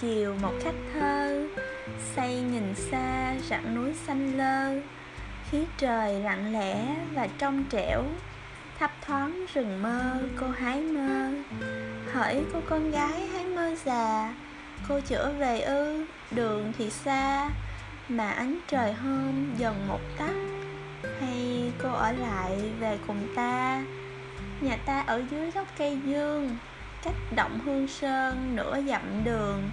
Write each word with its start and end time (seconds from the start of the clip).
chiều 0.00 0.36
một 0.42 0.52
khách 0.62 0.74
thơ. 0.94 1.46
Say 2.14 2.40
nhìn 2.40 2.74
xa, 2.74 3.34
rặng 3.48 3.74
núi 3.74 3.94
xanh 4.06 4.38
lơ. 4.38 4.80
Khí 5.50 5.64
trời 5.78 6.20
lặng 6.20 6.52
lẽ 6.52 6.96
và 7.14 7.28
trong 7.38 7.64
trẻo. 7.70 8.02
Thấp 8.78 8.90
thoáng 9.06 9.46
rừng 9.54 9.82
mơ, 9.82 10.22
cô 10.40 10.46
hái 10.46 10.80
mơ. 10.80 11.30
Hỡi 12.12 12.44
cô 12.52 12.60
con 12.68 12.90
gái 12.90 13.26
hái 13.26 13.44
mơ 13.44 13.76
già. 13.84 14.34
Cô 14.88 15.00
trở 15.00 15.32
về 15.32 15.60
ư, 15.60 16.04
đường 16.30 16.72
thì 16.78 16.90
xa. 16.90 17.50
Mà 18.08 18.30
ánh 18.30 18.58
trời 18.68 18.92
hôm 18.92 19.54
dần 19.58 19.88
một 19.88 20.00
tắt. 20.18 20.34
Hay 21.20 21.72
cô 21.82 21.92
ở 21.92 22.12
lại 22.12 22.72
về 22.80 22.98
cùng 23.06 23.28
ta? 23.36 23.84
Nhà 24.60 24.76
ta 24.86 25.00
ở 25.00 25.22
dưới 25.30 25.50
gốc 25.50 25.66
cây 25.78 25.98
dương. 26.04 26.56
Cách 27.04 27.14
động 27.36 27.60
hương 27.64 27.88
sơn, 27.88 28.56
nửa 28.56 28.80
dặm 28.88 29.24
đường. 29.24 29.70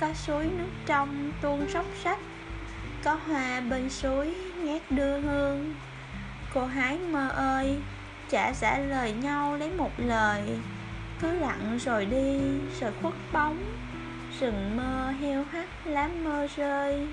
Có 0.00 0.12
suối 0.14 0.44
nước 0.58 0.70
trong 0.86 1.32
tuôn 1.40 1.66
róc 1.72 1.84
rách 2.04 2.18
Có 3.04 3.14
hoa 3.14 3.60
bên 3.60 3.90
suối 3.90 4.34
ngát 4.64 4.82
đưa 4.90 5.20
hương. 5.20 5.74
Cô 6.54 6.66
hái 6.66 6.98
mơ 6.98 7.28
ơi, 7.28 7.78
Chả 8.30 8.52
giả 8.52 8.78
lời 8.78 9.12
nhau 9.12 9.56
lấy 9.56 9.70
một 9.70 9.90
lời. 9.96 10.42
Cứ 11.20 11.32
lặng 11.32 11.78
rồi 11.84 12.06
đi, 12.06 12.40
rồi 12.80 12.92
khuất 13.02 13.14
bóng, 13.32 13.58
Rừng 14.40 14.76
mơ 14.76 15.12
heo 15.20 15.44
hắt 15.44 15.68
lá 15.84 16.08
mơ 16.24 16.46
rơi. 16.56 17.08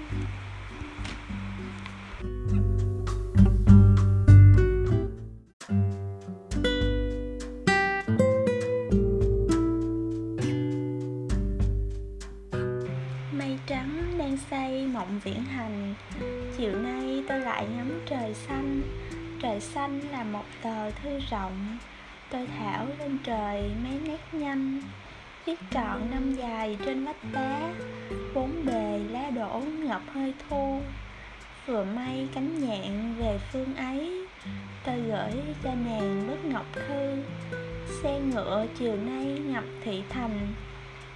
Viễn 15.24 15.44
hành. 15.44 15.94
Chiều 16.58 16.76
nay 16.76 17.24
tôi 17.30 17.40
lại 17.40 17.66
ngắm 17.78 18.02
trời 18.06 18.34
xanh. 18.34 18.82
Trời 19.42 19.60
xanh 19.60 20.00
là 20.12 20.24
một 20.24 20.46
tờ 20.62 20.92
thư 20.92 21.20
rộng. 21.32 21.78
Tôi 22.30 22.48
thảo 22.58 22.88
lên 23.00 23.18
trời 23.24 23.72
mấy 23.84 24.00
nét 24.04 24.20
nhanh. 24.32 24.82
Viết 25.46 25.60
trọn 25.72 26.12
năm 26.12 26.34
dài 26.34 26.78
trên 26.86 27.06
vách 27.06 27.34
đá 27.34 27.74
Bốn 28.34 28.66
bề 28.66 29.00
lá 29.10 29.30
đổ 29.30 29.60
ngập 29.60 30.02
hơi 30.14 30.34
thu. 30.50 30.82
Vừa 31.66 31.84
may 31.84 32.28
cánh 32.36 32.68
nhạn 32.68 33.16
về 33.20 33.40
phương 33.52 33.76
ấy. 33.76 34.28
Tôi 34.86 35.02
gửi 35.02 35.32
cho 35.64 35.70
nàng 35.70 36.28
bức 36.28 36.46
ngọc 36.46 36.66
thư. 36.74 37.24
Xe 38.04 38.20
ngựa 38.20 38.66
chiều 38.80 38.96
nay 38.96 39.26
ngập 39.26 39.64
thị 39.84 40.04
thành. 40.10 40.54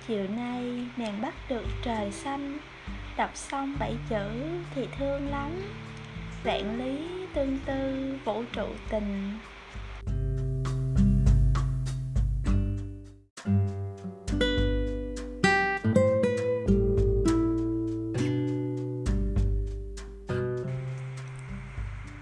Chiều 0.08 0.28
nay 0.36 0.88
nàng 0.98 1.22
bắt 1.22 1.34
được 1.50 1.66
trời 1.84 2.12
xanh. 2.12 2.58
Đọc 3.18 3.38
xong 3.38 3.76
bảy 3.80 3.98
chữ 4.10 4.30
thì 4.76 4.88
thương 4.98 5.30
lắm. 5.30 5.52
Vạn 6.44 6.78
lý 6.78 7.08
tương 7.34 7.60
tư, 7.66 8.14
vũ 8.26 8.44
trụ 8.54 8.68
tình. 8.90 9.40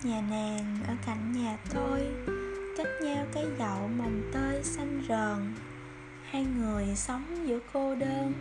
Nhà 0.03 0.21
nàng 0.29 0.77
ở 0.87 0.93
cạnh 1.05 1.31
nhà 1.31 1.57
tôi, 1.73 2.07
Cách 2.77 2.87
nhau 3.01 3.25
cái 3.33 3.45
dậu 3.59 3.87
mồng 3.87 4.21
tơi 4.33 4.63
xanh 4.63 5.03
rờn. 5.09 5.53
Hai 6.29 6.45
người 6.45 6.95
sống 6.95 7.47
giữa 7.47 7.59
cô 7.73 7.95
đơn. 7.95 8.33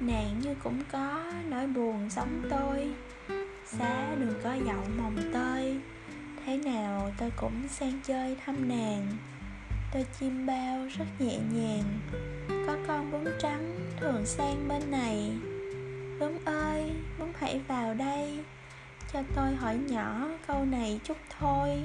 Nàng 0.00 0.40
như 0.40 0.54
cũng 0.62 0.82
có 0.92 1.22
nỗi 1.48 1.66
buồn 1.66 2.08
giống 2.10 2.42
tôi 2.50 2.92
Xá 3.66 4.14
đừng 4.14 4.34
có 4.44 4.54
dậu 4.54 4.84
mồng 4.98 5.16
tơi 5.32 5.80
Thế 6.44 6.56
nào 6.56 7.12
tôi 7.18 7.30
cũng 7.36 7.68
sang 7.68 8.00
chơi 8.04 8.36
thăm 8.44 8.68
nàng. 8.68 9.06
Tôi 9.92 10.06
chim 10.18 10.46
bao 10.46 10.86
rất 10.98 11.04
nhẹ 11.18 11.38
nhàng 11.52 12.00
Có 12.66 12.76
con 12.86 13.10
bướm 13.10 13.24
trắng 13.40 13.74
thường 14.00 14.26
sang 14.26 14.68
bên 14.68 14.90
này. 14.90 15.32
Bướm 16.20 16.38
ơi, 16.44 16.90
bướm 17.18 17.32
hãy 17.38 17.60
vào 17.68 17.94
đây 17.94 18.38
Cho 19.12 19.22
tôi 19.36 19.54
hỏi 19.54 19.78
nhỏ 19.88 20.28
câu 20.46 20.64
này 20.64 21.00
chút 21.04 21.16
thôi. 21.38 21.82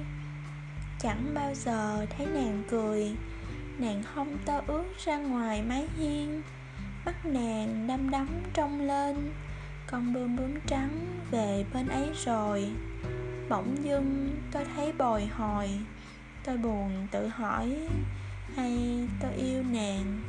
Chẳng 1.00 1.32
bao 1.34 1.53
giờ 1.56 2.06
thấy 2.09 2.26
nàng 2.26 2.64
cười 2.70 3.12
Nàng 3.78 4.03
không 4.03 4.38
tơ 4.46 4.62
ướt 4.68 4.86
ra 5.06 5.18
ngoài 5.18 5.64
mái 5.68 5.88
hiên. 5.97 6.42
Mắt 7.06 7.26
nàng 7.26 7.88
đăm 7.88 8.10
đắm 8.10 8.28
trông 8.54 8.82
lên. 8.82 9.32
Con 9.88 10.14
bướm 10.14 10.36
bướm 10.36 10.54
trắng 10.68 11.22
về 11.32 11.66
bên 11.74 11.88
ấy 11.88 12.10
rồi. 12.26 12.72
Bỗng 13.50 13.84
dưng 13.84 14.36
tôi 14.52 14.66
thấy 14.76 14.92
bồi 14.92 15.26
hồi. 15.26 15.70
Tôi 16.44 16.58
buồn 16.58 17.08
tự 17.12 17.28
hỏi, 17.28 17.88
Hay 18.56 19.08
tôi 19.22 19.32
yêu 19.34 19.64
nàng? 19.64 20.22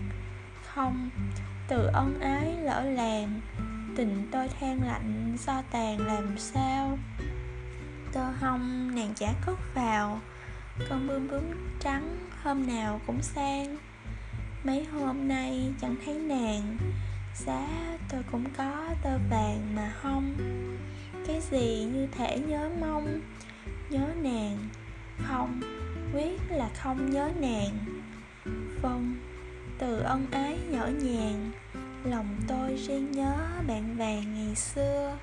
Không, 0.66 1.10
Từ 1.68 1.86
ân 1.86 2.20
ái 2.20 2.56
lỡ 2.62 2.84
làng, 2.84 3.40
Tình 3.96 4.28
tôi 4.32 4.48
than 4.60 4.82
lạnh 4.86 5.36
do 5.46 5.62
tàn 5.70 6.06
làm 6.06 6.38
sao? 6.38 6.98
Tơ 8.12 8.24
hông 8.40 8.94
nàng 8.94 9.14
chả 9.14 9.32
cất 9.46 9.58
vào. 9.74 10.20
Con 10.90 11.06
bươm 11.06 11.28
bướm 11.28 11.42
trắng 11.80 12.18
hôm 12.42 12.66
nào 12.66 13.00
cũng 13.06 13.22
sang. 13.22 13.76
Mấy 14.66 14.84
hôm 14.84 15.28
nay 15.28 15.72
chẳng 15.80 15.96
thấy 16.04 16.14
nàng. 16.14 16.76
Giá 17.34 17.68
tôi 18.08 18.22
cũng 18.32 18.44
có 18.56 18.94
tơ 19.02 19.18
vàng 19.30 19.74
mà 19.76 19.92
không. 20.02 20.34
Cái 21.26 21.40
gì 21.50 21.88
như 21.92 22.06
thể 22.12 22.38
nhớ 22.38 22.70
mong 22.80 23.20
Nhớ 23.90 24.06
nàng? 24.22 24.58
Không, 25.18 25.60
quyết 26.14 26.40
là 26.50 26.68
không 26.74 27.10
nhớ 27.10 27.30
nàng. 27.40 27.72
Vâng, 28.82 29.16
từ 29.78 30.00
ân 30.00 30.26
ái 30.30 30.58
nhỏ 30.70 30.86
nhàng 30.86 31.50
Lòng 32.04 32.36
tôi 32.48 32.76
riêng 32.76 33.12
nhớ 33.12 33.34
bạn 33.68 33.96
vàng 33.96 34.34
ngày 34.34 34.54
xưa. 34.54 35.18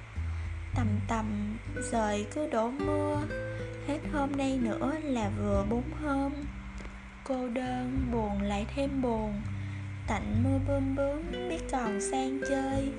Tầm 0.76 0.88
tầm 1.08 1.58
rời 1.92 2.26
cứ 2.36 2.48
đổ 2.48 2.72
mưa 2.72 3.22
Hết 3.88 4.00
hôm 4.14 4.32
nay 4.38 4.60
nữa 4.62 4.92
là 5.04 5.32
vừa 5.40 5.66
bốn 5.70 5.84
hôm. 6.04 6.32
Cô 7.26 7.48
đơn, 7.48 8.08
buồn 8.12 8.42
lại 8.42 8.66
thêm 8.76 9.02
buồn. 9.02 9.42
Tạnh 10.08 10.44
mưa 10.44 10.60
bơm 10.68 10.96
bướm, 10.96 11.32
biết 11.50 11.62
còn 11.72 12.02
sang 12.02 12.40
chơi. 12.50 12.92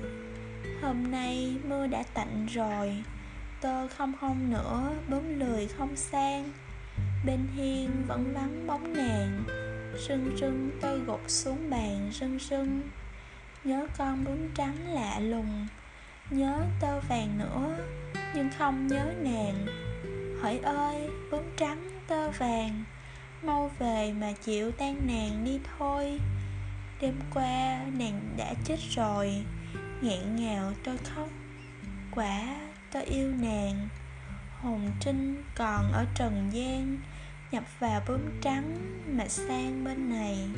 Hôm 0.81 1.11
nay 1.11 1.55
mưa 1.63 1.87
đã 1.87 2.03
tạnh 2.13 2.45
rồi, 2.45 3.03
Tơ 3.61 3.87
không 3.87 4.13
không 4.19 4.51
nữa, 4.51 4.91
bướm 5.07 5.39
lười 5.39 5.67
không 5.67 5.95
sang. 5.95 6.51
Bên 7.25 7.39
hiên 7.55 7.89
vẫn 8.07 8.33
vắng 8.33 8.67
bóng 8.67 8.93
nàng, 8.93 9.43
sưng 10.07 10.37
sưng 10.41 10.71
tôi 10.81 10.99
gục 10.99 11.21
xuống 11.27 11.69
bàn 11.69 12.09
sưng 12.11 12.39
sưng. 12.39 12.81
Nhớ 13.63 13.87
con 13.97 14.23
bướm 14.23 14.49
trắng 14.55 14.75
lạ 14.93 15.19
lùng, 15.19 15.67
Nhớ 16.29 16.61
tơ 16.81 16.99
vàng 16.99 17.37
nữa, 17.37 17.77
Nhưng 18.35 18.49
không 18.57 18.87
nhớ 18.87 19.13
nàng. 19.23 19.65
Hỏi 20.41 20.59
ơi, 20.63 21.09
bướm 21.31 21.43
trắng 21.57 21.89
tơ 22.07 22.29
vàng 22.29 22.83
Mau 23.43 23.71
về 23.79 24.13
mà 24.13 24.31
chịu 24.31 24.71
tan 24.71 25.07
nàng 25.07 25.43
đi 25.45 25.59
thôi. 25.77 26.19
Đêm 27.01 27.19
qua, 27.33 27.85
nàng 27.97 28.21
đã 28.37 28.53
chết 28.63 28.79
rồi. 28.95 29.45
Nghẹn 30.01 30.35
ngào, 30.35 30.73
tôi 30.83 30.97
khóc. 30.97 31.29
Quả, 32.11 32.55
tôi 32.91 33.03
yêu 33.03 33.33
nàng. 33.39 33.87
Hồn 34.61 34.91
trinh 34.99 35.43
còn 35.55 35.91
ở 35.91 36.05
trần 36.15 36.49
gian, 36.53 36.97
Nhập 37.51 37.63
vào 37.79 38.01
bướm 38.07 38.21
trắng 38.41 38.75
mà 39.17 39.27
sang 39.27 39.83
bên 39.83 40.09
này. 40.09 40.49